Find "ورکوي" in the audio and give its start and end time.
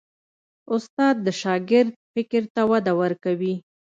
3.01-3.55